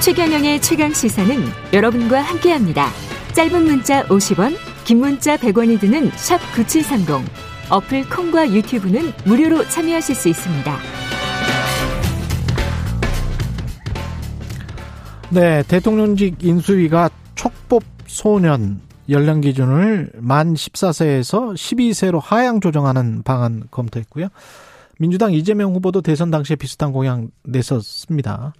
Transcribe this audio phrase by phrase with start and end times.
[0.00, 1.36] 최경영의 최강 시사는
[1.72, 2.88] 여러분과 함께합니다.
[3.34, 7.28] 짧은 문자 50원, 긴 문자 100원이 드는 샵 9730.
[7.68, 10.76] 어플 콩과 유튜브는 무료로 참여하실 수 있습니다.
[15.30, 18.80] 네, 대통령직 인수위가 촉법 소년
[19.10, 24.28] 연령 기준을 만 14세에서 12세로 하향 조정하는 방안 검토했고요.
[24.98, 28.52] 민주당 이재명 후보도 대선 당시에 비슷한 공약 냈었습니다.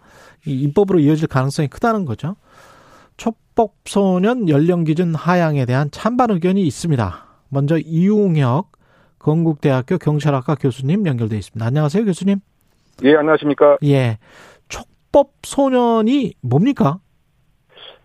[0.47, 2.37] 이 입법으로 이어질 가능성이 크다는 거죠.
[3.17, 7.27] 촉법 소년 연령 기준 하향에 대한 찬반 의견이 있습니다.
[7.49, 8.71] 먼저 이웅혁
[9.19, 11.67] 건국대학교 경찰학과 교수님 연결돼 있습니다.
[11.67, 12.39] 안녕하세요, 교수님.
[13.05, 13.79] 예, 안녕하십니까?
[13.85, 14.19] 예.
[14.69, 17.01] 촉법 소년이 뭡니까?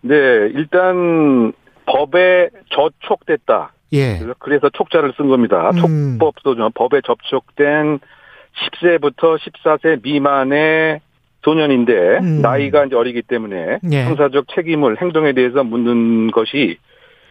[0.00, 0.14] 네,
[0.54, 1.52] 일단
[1.86, 3.72] 법에 저촉됐다.
[3.92, 4.20] 예.
[4.40, 5.70] 그래서 촉자를 쓴 겁니다.
[5.70, 6.18] 음.
[6.18, 8.00] 촉법 소년 법에 접촉된
[8.54, 11.00] 10세부터 14세 미만의
[11.42, 12.42] 소년인데 음.
[12.42, 14.04] 나이가 이제 어리기 때문에 예.
[14.04, 16.78] 형사적 책임을 행동에 대해서 묻는 것이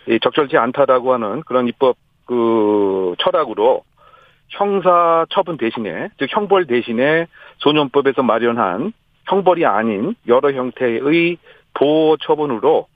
[0.07, 3.83] 이 적절치 않다라고 하는 그런 입법 그 철학으로
[4.49, 7.27] 형사 처분 대신에 즉 형벌 대신에
[7.57, 8.93] 소년법에서 마련한
[9.27, 11.37] 형벌이 아닌 여러 형태의
[11.73, 12.87] 보호 처분으로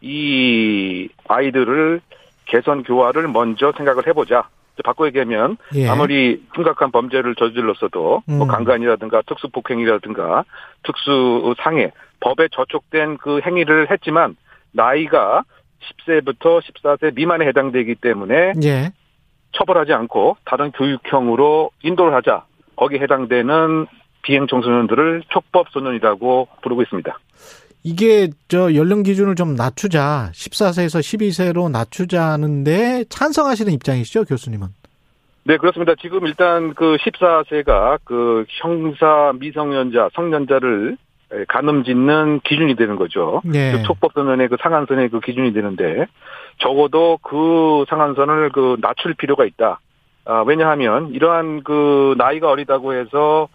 [0.00, 2.00] 이 아이들을
[2.46, 4.48] 개선 교화를 먼저 생각을 해보자.
[4.84, 5.88] 바꿔 얘기하면 예.
[5.88, 8.48] 아무리 심각한 범죄를 저질렀어도 뭐 음.
[8.48, 10.44] 강간이라든가 특수폭행이라든가
[10.82, 14.36] 특수상해 법에 저촉된 그 행위를 했지만
[14.72, 15.42] 나이가
[16.06, 18.92] 10세부터 14세 미만에 해당되기 때문에 예.
[19.52, 22.44] 처벌하지 않고 다른 교육형으로 인도를 하자.
[22.76, 23.86] 거기에 해당되는
[24.22, 27.18] 비행 청소년들을 촉법 소년이라고 부르고 있습니다.
[27.84, 30.30] 이게 저 연령 기준을 좀 낮추자.
[30.32, 34.68] 14세에서 12세로 낮추자는데 찬성하시는 입장이시죠, 교수님은?
[35.44, 35.94] 네, 그렇습니다.
[36.00, 40.96] 지금 일단 그 14세가 그 형사 미성년자, 성년자를
[41.48, 43.40] 가늠짓는 기준이 되는 거죠.
[43.54, 43.72] 예.
[43.72, 46.06] 그 촉법소년의 그 상한선의 그 기준이 되는데
[46.58, 49.80] 적어도 그 상한선을 그 낮출 필요가 있다.
[50.24, 53.48] 아, 왜냐하면 이러한 그 나이가 어리다고 해서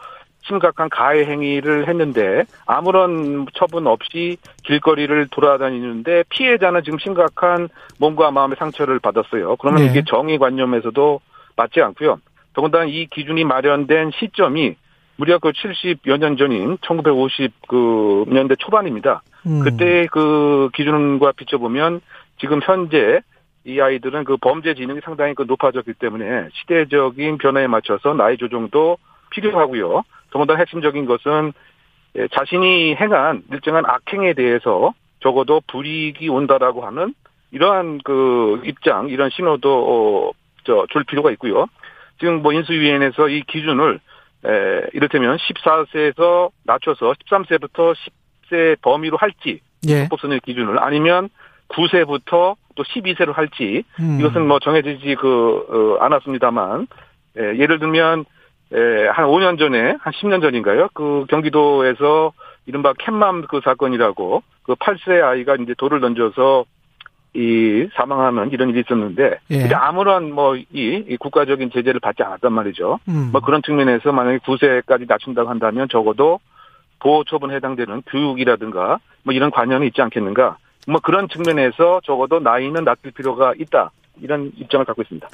[0.47, 7.69] 심각한 가해 행위를 했는데 아무런 처분 없이 길거리를 돌아다니는데 피해자는 지금 심각한
[7.99, 9.57] 몸과 마음의 상처를 받았어요.
[9.57, 9.89] 그러면 네.
[9.89, 11.19] 이게 정의관념에서도
[11.55, 12.19] 맞지 않고요.
[12.53, 14.75] 더군다나 이 기준이 마련된 시점이
[15.17, 19.21] 무려 그 70여 년 전인 1950년대 초반입니다.
[19.45, 19.61] 음.
[19.63, 22.01] 그때 그 기준과 비춰보면
[22.39, 23.19] 지금 현재
[23.65, 28.97] 이 아이들은 그 범죄 지능이 상당히 그 높아졌기 때문에 시대적인 변화에 맞춰서 나이 조정도
[29.31, 30.03] 필요하고요.
[30.31, 31.53] 더군다나 핵심적인 것은
[32.17, 37.13] 예, 자신이 행한 일정한 악행에 대해서 적어도 불이익이 온다라고 하는
[37.51, 40.31] 이러한 그 입장, 이런 신호도 어,
[40.63, 41.67] 저, 줄 필요가 있고요.
[42.19, 43.99] 지금 뭐 인수위원회에서 이 기준을
[44.45, 47.95] 에, 이를테면 14세에서 낮춰서 13세부터
[48.49, 50.07] 10세 범위로 할지 예.
[50.09, 51.29] 법선의 기준을 아니면
[51.69, 54.19] 9세부터 또 12세로 할지 음.
[54.19, 56.87] 이것은 뭐 정해지지 그 어, 않았습니다만
[57.39, 58.25] 예, 예를 들면
[58.73, 60.89] 예, 한 5년 전에 한 10년 전인가요?
[60.93, 62.33] 그 경기도에서
[62.65, 66.65] 이른바 캣맘 그 사건이라고 그 8세 아이가 이제 돌을 던져서
[67.33, 69.55] 이 사망하는 이런 일이 있었는데 예.
[69.55, 72.99] 이제 아무런 뭐이 국가적인 제재를 받지 않았단 말이죠.
[73.07, 73.29] 음.
[73.31, 76.39] 뭐 그런 측면에서 만약에 9세까지 낮춘다고 한다면 적어도
[76.99, 80.57] 보호 처분에 해당되는 교육이라든가 뭐 이런 관념이 있지 않겠는가?
[80.87, 83.91] 뭐 그런 측면에서 적어도 나이는 낮출 필요가 있다.
[84.21, 85.27] 이런 입장을 갖고 있습니다.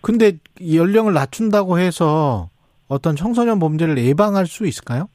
[0.00, 2.48] 근데 이 연령을 낮춘다고 해서
[2.90, 5.06] 어떤 청소년 범죄를 예방할 수 있을까요?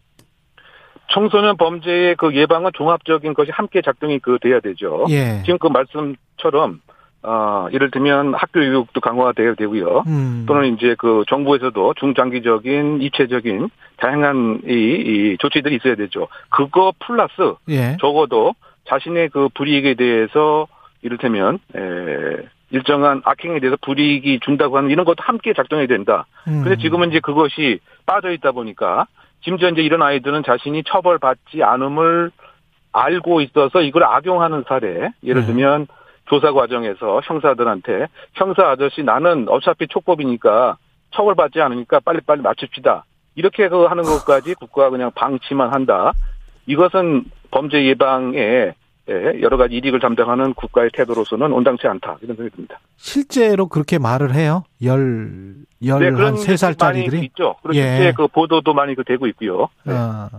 [1.11, 5.05] 청소년 범죄의 그 예방은 종합적인 것이 함께 작동이 그 돼야 되죠.
[5.09, 5.43] 예.
[5.43, 6.81] 지금 그 말씀처럼
[7.21, 10.03] 어 예를 들면 학교 교육도 강화가 돼야 되고요.
[10.07, 10.45] 음.
[10.47, 16.27] 또는 이제 그 정부에서도 중장기적인 입체적인 다양한 이, 이 조치들이 있어야 되죠.
[16.49, 17.97] 그거 플러스 예.
[17.99, 18.53] 적어도
[18.87, 20.67] 자신의 그 불이익에 대해서
[21.01, 21.79] 이를테면 에,
[22.71, 26.25] 일정한 악행에 대해서 불이익이 준다고 하는 이런 것도 함께 작동해야 된다.
[26.47, 26.63] 음.
[26.63, 29.07] 근데 지금은 이제 그것이 빠져 있다 보니까
[29.41, 32.31] 심지어 이제 이런 아이들은 자신이 처벌받지 않음을
[32.91, 35.11] 알고 있어서 이걸 악용하는 사례.
[35.23, 35.47] 예를 네.
[35.47, 35.87] 들면
[36.25, 40.77] 조사 과정에서 형사들한테 형사 아저씨 나는 어차피 촉법이니까
[41.11, 43.05] 처벌받지 않으니까 빨리빨리 맞춥시다.
[43.35, 46.13] 이렇게 그 하는 것까지 국가가 그냥 방치만 한다.
[46.65, 48.75] 이것은 범죄 예방에 예,
[49.07, 52.17] 여러 가지 이익을 담당하는 국가의 태도로서는 온당치 않다.
[52.21, 52.79] 이런 생각이 듭니다.
[52.97, 54.63] 실제로 그렇게 말을 해요.
[54.83, 57.25] 열, 열, 네, 한 그런 세 살짜리들이.
[57.25, 57.55] 있죠.
[57.61, 57.97] 그리고 예.
[57.97, 59.67] 실제 그 보도도 많이 그 되고 있고요.
[59.83, 59.93] 네.
[59.93, 60.29] 어,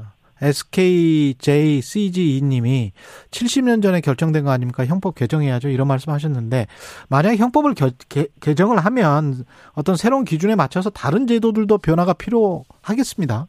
[0.42, 2.90] SKJCG2님이
[3.30, 4.84] 70년 전에 결정된 거 아닙니까?
[4.84, 5.68] 형법 개정해야죠.
[5.68, 6.66] 이런 말씀 하셨는데,
[7.08, 13.46] 만약에 형법을 겨- 개, 개정을 하면 어떤 새로운 기준에 맞춰서 다른 제도들도 변화가 필요하겠습니다.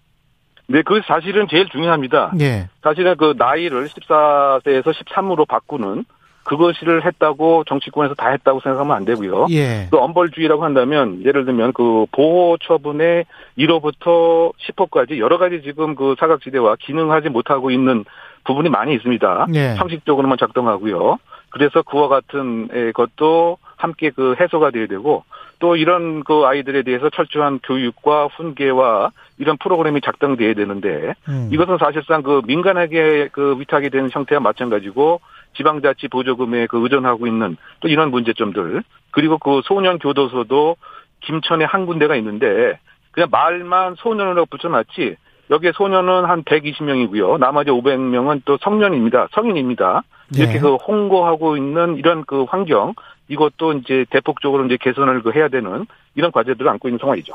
[0.68, 2.34] 네, 그 사실은 제일 중요합니다.
[2.42, 2.68] 예.
[2.84, 6.06] 사실은 그 나이를 14세에서 13으로 바꾸는
[6.44, 9.48] 그것을 했다고 정치권에서 다 했다고 생각하면 안 되고요.
[9.50, 9.88] 예.
[9.92, 13.26] 또 엄벌주의라고 한다면 예를 들면 그 보호 처분의
[13.58, 18.06] 1호부터 10호까지 여러 가지 지금 그 사각지대와 기능하지 못하고 있는
[18.46, 19.48] 부분이 많이 있습니다.
[19.56, 19.76] 예.
[19.76, 21.18] 상식적으로만 작동하고요.
[21.58, 25.24] 그래서 그와 같은 것도 함께 그 해소가 돼야 되고
[25.58, 31.50] 또 이런 그 아이들에 대해서 철저한 교육과 훈계와 이런 프로그램이 작동돼야 되는데 음.
[31.52, 35.20] 이것은 사실상 그 민간에게 그 위탁이 되는 형태와 마찬가지고
[35.56, 40.78] 지방자치 보조금에 그 의존하고 있는 또 이런 문제점들 그리고 그 소년 교도소도
[41.22, 42.80] 김천에 한 군데가 있는데
[43.12, 45.16] 그냥 말만 소년으로 붙여놨지
[45.50, 47.40] 여기에 소년은 한 120명이고요.
[47.40, 49.30] 나머지 500명은 또 성년입니다.
[49.32, 50.04] 성인입니다.
[50.34, 50.60] 이렇게 네.
[50.60, 52.94] 그 홍보하고 있는 이런 그 환경
[53.30, 55.86] 이것도 이제 대폭적으로 이제 개선을 그 해야 되는
[56.16, 57.34] 이런 과제들을 안고 있는 상황이죠.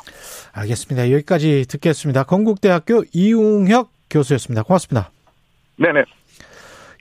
[0.52, 1.10] 알겠습니다.
[1.12, 2.24] 여기까지 듣겠습니다.
[2.24, 4.62] 건국대학교 이웅혁 교수였습니다.
[4.62, 5.10] 고맙습니다.
[5.76, 6.04] 네네.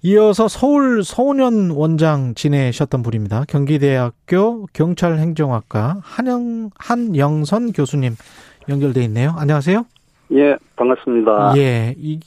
[0.04, 3.46] 이어서 서울 서훈현 원장 지내셨던 분입니다.
[3.48, 8.16] 경기대학교 경찰행정학과 한영 한영선 교수님
[8.68, 9.36] 연결돼 있네요.
[9.38, 9.86] 안녕하세요.
[10.34, 11.54] 예, 반갑습니다.
[11.58, 12.20] 예, 이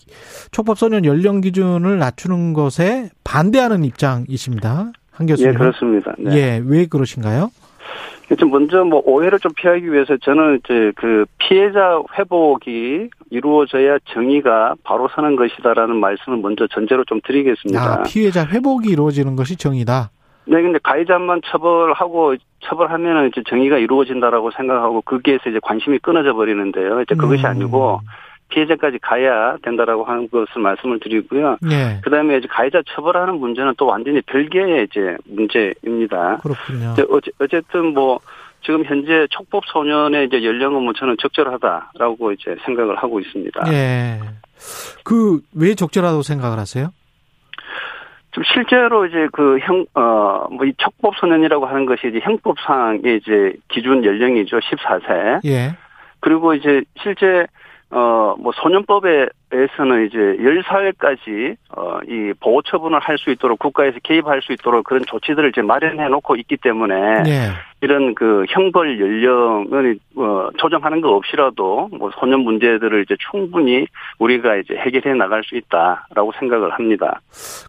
[0.50, 4.92] 촉법소년 연령 기준을 낮추는 것에 반대하는 입장이십니다.
[5.10, 5.52] 한 교수님.
[5.52, 6.14] 예, 그렇습니다.
[6.18, 6.36] 네.
[6.36, 7.50] 예, 왜 그러신가요?
[8.38, 15.08] 좀 먼저 뭐 오해를 좀 피하기 위해서 저는 이제 그 피해자 회복이 이루어져야 정의가 바로
[15.14, 18.00] 서는 것이다라는 말씀을 먼저 전제로 좀 드리겠습니다.
[18.00, 20.10] 아, 피해자 회복이 이루어지는 것이 정의다.
[20.46, 27.00] 네, 근데 가해자만 처벌하고 처벌하면은 이제 정의가 이루어진다라고 생각하고 거기에서 이제 관심이 끊어져 버리는데요.
[27.02, 27.46] 이제 그것이 음.
[27.50, 28.00] 아니고
[28.50, 31.56] 피해자까지 가야 된다라고 하는 것을 말씀을 드리고요.
[31.70, 36.38] 예, 그다음에 이제 가해자 처벌하는 문제는 또 완전히 별개의 이제 문제입니다.
[36.42, 36.94] 그렇군요.
[37.10, 38.20] 어째- 어쨌든 뭐
[38.62, 43.72] 지금 현재 촉법 소년의 이제 연령은 뭐 저는 적절하다라고 이제 생각을 하고 있습니다.
[43.72, 44.20] 예.
[45.04, 46.88] 그왜 적절하다고 생각을 하세요?
[48.34, 54.04] 좀 실제로 이제 그 형, 어, 뭐이 촉법 소년이라고 하는 것이 이제 형법상의 이제 기준
[54.04, 54.58] 연령이죠.
[54.58, 55.44] 14세.
[55.44, 55.76] 예.
[56.18, 57.46] 그리고 이제 실제
[57.90, 64.52] 어, 뭐 소년법에서는 이제 10살까지 어, 이 보호 처분을 할 수 있도록 국가에서 개입할 수
[64.52, 67.50] 있도록 그런 조치들을 이제 마련해 놓고 있기 때문에 예.
[67.80, 73.86] 이런 그 형벌 연령을 어, 조정하는 것 없이라도 뭐 소년 문제들을 이제 충분히
[74.18, 77.20] 우리가 이제 해결해 나갈 수 있다라고 생각을 합니다.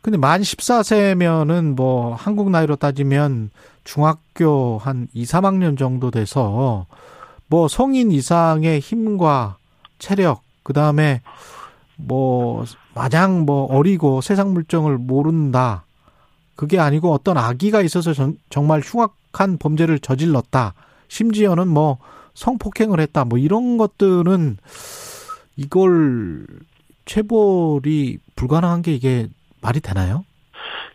[0.01, 3.51] 근데 만 14세면은 뭐 한국 나이로 따지면
[3.83, 6.87] 중학교 한 2, 3학년 정도 돼서
[7.47, 9.57] 뭐 성인 이상의 힘과
[9.99, 11.21] 체력, 그 다음에
[11.97, 15.85] 뭐 마냥 뭐 어리고 세상 물정을 모른다.
[16.55, 20.73] 그게 아니고 어떤 아기가 있어서 전- 정말 흉악한 범죄를 저질렀다.
[21.07, 21.97] 심지어는 뭐
[22.33, 23.25] 성폭행을 했다.
[23.25, 24.57] 뭐 이런 것들은
[25.57, 26.45] 이걸
[27.05, 29.27] 체벌이 불가능한 게 이게
[29.61, 30.25] 말이 되나요?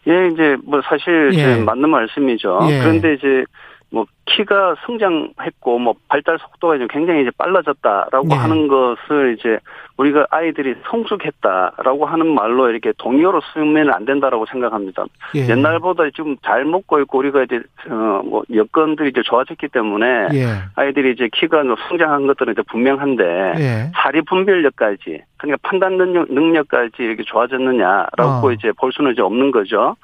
[0.09, 1.57] 예, 이제 뭐 사실 예.
[1.57, 2.59] 맞는 말씀이죠.
[2.71, 2.79] 예.
[2.81, 3.45] 그런데 이제
[3.91, 8.37] 뭐 키가 성장했고 뭐 발달 속도가 좀 굉장히 이제 빨라졌다라고 예.
[8.37, 9.59] 하는 것을 이제
[9.97, 15.05] 우리가 아이들이 성숙했다라고 하는 말로 이렇게 동의어로 쓰면 안 된다라고 생각합니다.
[15.35, 15.49] 예.
[15.49, 20.47] 옛날보다 지금 잘 먹고 있고 우리가 이제 어뭐 여건들이 이제 좋아졌기 때문에 예.
[20.77, 23.25] 아이들이 이제 키가 뭐 성장한 것들은 이제 분명한데
[23.59, 23.91] 예.
[23.95, 28.53] 사리 분별력까지 그러니까 판단 능력 능력까지 이렇게 좋아졌느냐라고 어.
[28.53, 29.97] 이제 볼 수는 이제 없는 거죠.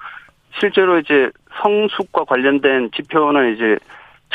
[0.60, 1.30] 실제로 이제
[1.62, 3.78] 성숙과 관련된 지표는 이제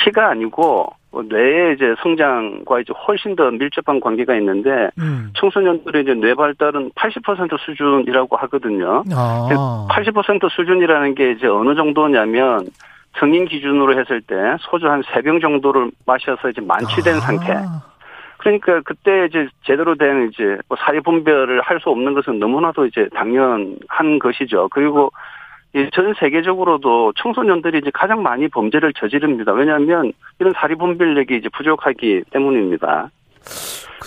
[0.03, 5.31] 키가 아니고 뭐 뇌의 이제 성장과 이제 훨씬 더 밀접한 관계가 있는데 음.
[5.35, 9.03] 청소년들의 이제 뇌 발달은 80% 수준이라고 하거든요.
[9.13, 9.87] 아.
[9.91, 12.67] 80% 수준이라는 게 이제 어느 정도냐면
[13.19, 17.19] 성인 기준으로 했을 때 소주 한 세 병 정도를 마셔서 이제 만취된 아.
[17.19, 17.53] 상태.
[18.37, 23.07] 그러니까 그때 이제 제대로 된 이제 뭐 사회 분별을 할 수 없는 것은 너무나도 이제
[23.13, 24.69] 당연한 것이죠.
[24.71, 25.13] 그리고 이
[25.93, 29.53] 전 세계적으로도 청소년들이 이제 가장 많이 범죄를 저지릅니다.
[29.53, 33.09] 왜냐하면 이런 사리 분별력이 이제 부족하기 때문입니다.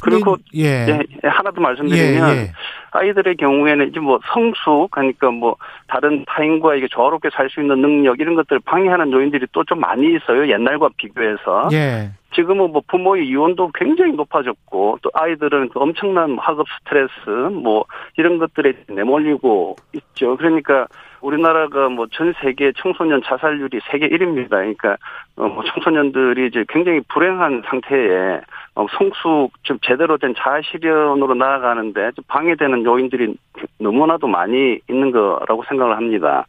[0.02, 0.86] 근데 그리고 예.
[0.88, 2.52] 예, 하나 더 말씀드리면 예, 예.
[2.90, 5.56] 아이들의 경우에는 이제 뭐 성숙 그러니까 뭐
[5.86, 10.14] 다른 타인과 이게 조화롭게 살 수 있는 능력 이런 것들을 방해하는 요인들이 또 좀 많이
[10.14, 12.10] 있어요 옛날과 비교해서 예.
[12.34, 17.12] 지금은 뭐 부모의 이혼도 굉장히 높아졌고 또 아이들은 그 엄청난 학업 스트레스
[17.52, 17.84] 뭐
[18.18, 20.86] 이런 것들에 내몰리고 있죠 그러니까
[21.24, 24.50] 우리나라가 뭐 전 세계 청소년 자살률이 세계 1위입니다.
[24.50, 24.96] 그러니까
[25.36, 28.40] 어뭐 청소년들이 이제 굉장히 불행한 상태에
[28.74, 33.34] 어 성숙 좀 제대로 된 자아 실현으로 나아가는데 좀 방해되는 요인들이
[33.78, 36.46] 너무나도 많이 있는 거라고 생각을 합니다.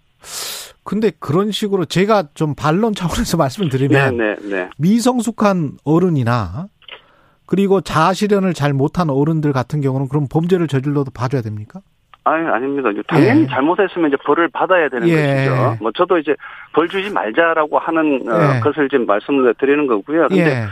[0.84, 4.70] 근데 그런 식으로 제가 좀 반론 차원에서 말씀을 네, 드리면 네, 네.
[4.78, 6.68] 미성숙한 어른이나
[7.48, 11.80] 그리고 자아 실현을 잘 못한 어른들 같은 경우는 그럼 범죄를 저질러도 봐줘야 됩니까?
[12.26, 12.90] 아니, 아닙니다.
[13.08, 13.48] 당연히 예.
[13.48, 15.16] 잘못했으면 이제 벌을 받아야 되는 예.
[15.16, 15.78] 것이죠.
[15.80, 16.36] 뭐 저도 이제
[16.74, 18.60] 벌 주지 말자라고 하는 어, 예.
[18.62, 20.28] 것을 지금 말씀을 드리는 거고요.
[20.28, 20.66] 근데 예.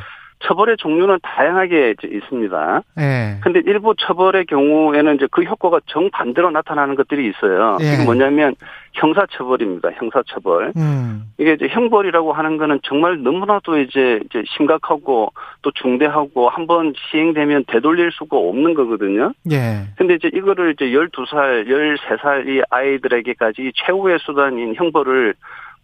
[0.43, 2.81] 처벌의 종류는 다양하게 있습니다.
[2.99, 3.39] 예.
[3.41, 7.77] 근데 일부 처벌의 경우에는 이제 그 효과가 정반대로 나타나는 것들이 있어요.
[7.81, 7.93] 예.
[7.93, 8.55] 이게 뭐냐면
[8.93, 9.89] 형사처벌입니다.
[9.95, 10.73] 형사처벌.
[10.75, 11.23] 음.
[11.37, 18.11] 이게 이제 형벌이라고 하는 거는 정말 너무나도 이제 이제 심각하고 또 중대하고 한번 시행되면 되돌릴
[18.11, 19.33] 수가 없는 거거든요.
[19.51, 19.87] 예.
[19.97, 25.33] 근데 이제 이거를 이제 12살, 13살 이 아이들에게까지 최후의 수단인 형벌을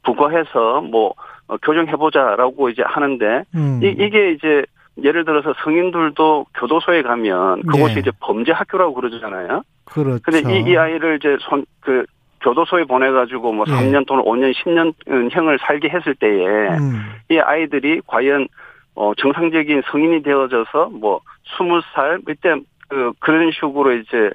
[0.03, 1.13] 부과해서 뭐
[1.49, 3.79] 어, 교정해보자라고 이제 하는데 음.
[3.83, 4.63] 이, 이게 이제
[5.03, 7.99] 예를 들어서 성인들도 교도소에 가면 그곳이 네.
[8.01, 9.63] 이제 범죄 학교라고 그러잖아요.
[9.85, 10.21] 그렇죠.
[10.23, 12.05] 근데 이, 이 아이를 이제 손, 그,
[12.41, 13.71] 교도소에 보내가지고 뭐 예.
[13.71, 14.93] 3년 또는 5년, 10년
[15.31, 17.13] 형을 살게 했을 때에 음.
[17.29, 18.47] 이 아이들이 과연
[18.95, 21.21] 어, 정상적인 성인이 되어져서 뭐
[21.57, 22.55] 20살 이때
[22.87, 24.29] 그, 그런 식으로 이제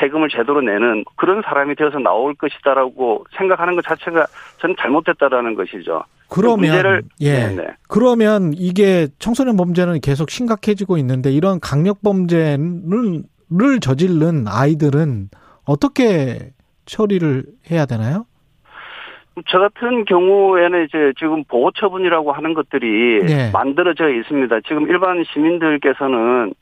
[0.00, 4.26] 세금을 제대로 내는 그런 사람이 되어서 나올 것이다라고 생각하는 것 자체가
[4.58, 6.04] 저는 잘못됐다라는 것이죠.
[6.28, 7.32] 그러면 예.
[7.32, 7.66] 네네.
[7.88, 13.22] 그러면 이게 청소년 범죄는 계속 심각해지고 있는데 이런 강력 범죄를
[13.54, 15.28] 를 저지른 아이들은
[15.64, 16.52] 어떻게
[16.86, 18.24] 처리를 해야 되나요?
[19.48, 23.50] 저 같은 경우에는 이제 지금 보호 처분이라고 하는 것들이 네.
[23.52, 24.60] 만들어져 있습니다.
[24.66, 26.52] 지금 일반 시민들께서는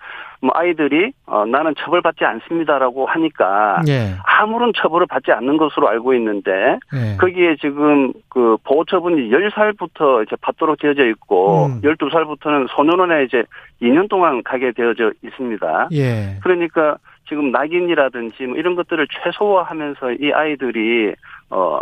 [0.43, 4.15] 뭐 아이들이 어, 나는 처벌받지 않습니다라고 하니까 예.
[4.25, 7.17] 아무런 처벌을 받지 않는 것으로 알고 있는데 예.
[7.19, 11.81] 거기에 지금 그 보호 처분이 10살부터 이제 받도록 되어져 있고 음.
[11.83, 13.45] 12살부터는 소년원에 이제
[13.83, 15.89] 2년 동안 가게 되어져 있습니다.
[15.93, 16.39] 예.
[16.43, 16.97] 그러니까
[17.29, 21.15] 지금 낙인이라든지 뭐 이런 것들을 최소화하면서 이 아이들이
[21.51, 21.81] 어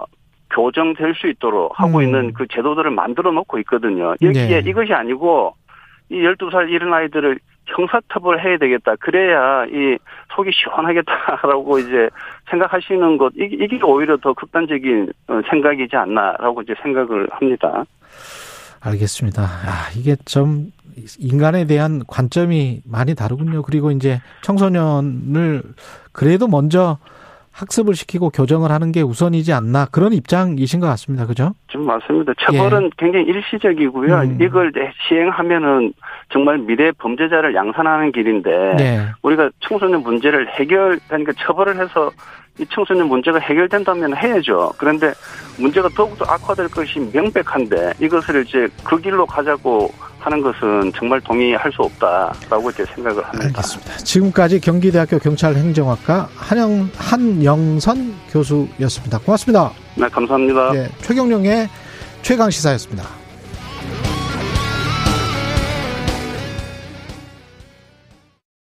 [0.50, 2.02] 교정될 수 있도록 하고 음.
[2.02, 4.14] 있는 그 제도들을 만들어 놓고 있거든요.
[4.22, 4.70] 여기에 네.
[4.70, 5.54] 이것이 아니고
[6.10, 8.94] 이 12살 이런 아이들을 형사처벌 해야 되겠다.
[8.96, 9.98] 그래야 이
[10.34, 12.08] 속이 시원하겠다라고 이제
[12.50, 17.84] 생각하시는 것, 이게, 이게 오히려 더 극단적인 어, 생각이지 않나라고 이제 생각을 합니다.
[18.80, 19.42] 알겠습니다.
[19.42, 20.70] 아, 이게 좀
[21.18, 23.62] 인간에 대한 관점이 많이 다르군요.
[23.62, 25.62] 그리고 이제 청소년을
[26.12, 26.98] 그래도 먼저
[27.58, 31.26] 학습을 시키고 교정을 하는 게 우선이지 않나 그런 입장이신 것 같습니다.
[31.26, 31.54] 그죠?
[31.66, 32.32] 좀 맞습니다.
[32.40, 34.14] 처벌은 굉장히 일시적이고요.
[34.14, 34.26] 예.
[34.26, 34.38] 음.
[34.40, 34.72] 이걸
[35.08, 35.92] 시행하면은
[36.30, 39.06] 정말 미래 범죄자를 양산하는 길인데 네.
[39.22, 42.10] 우리가 청소년 문제를 해결 그러니까 처벌을 해서
[42.60, 44.72] 이 청소년 문제가 해결된다면 해야죠.
[44.78, 45.12] 그런데
[45.58, 51.82] 문제가 더욱더 악화될 것이 명백한데 이것을 이제 그 길로 가자고 하는 것은 정말 동의할 수
[51.82, 53.46] 없다라고 이제 생각을 합니다.
[53.46, 53.96] 알겠습니다.
[53.98, 59.18] 지금까지 경기대학교 경찰행정학과 한영 한영선 교수였습니다.
[59.18, 59.70] 고맙습니다.
[59.94, 60.74] 네, 감사합니다.
[60.74, 61.68] 예, 최경령의
[62.22, 63.04] 최강 시사였습니다.